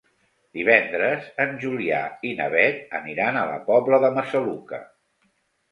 Divendres 0.59 1.27
en 1.45 1.53
Julià 1.65 2.01
i 2.31 2.33
na 2.41 2.49
Beth 2.57 2.97
aniran 3.03 3.39
a 3.39 3.45
la 3.53 3.61
Pobla 3.73 4.03
de 4.07 4.13
Massaluca. 4.19 4.83